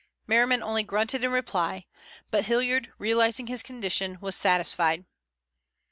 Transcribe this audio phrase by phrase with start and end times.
[0.25, 1.85] Merriman only grunted in reply,
[2.31, 5.05] but Hilliard, realizing his condition, was satisfied.